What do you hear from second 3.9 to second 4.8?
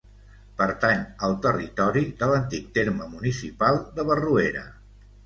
de Barruera.